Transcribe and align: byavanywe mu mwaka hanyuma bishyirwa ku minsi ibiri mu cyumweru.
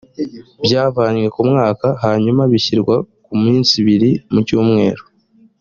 byavanywe 0.65 1.27
mu 1.35 1.43
mwaka 1.49 1.87
hanyuma 2.03 2.41
bishyirwa 2.51 2.95
ku 3.25 3.33
minsi 3.43 3.71
ibiri 3.81 4.11
mu 4.31 4.39
cyumweru. 4.47 5.03